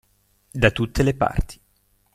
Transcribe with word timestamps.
Da 0.49 0.71
tutte 0.71 1.03
le 1.03 1.13
parti. 1.13 1.59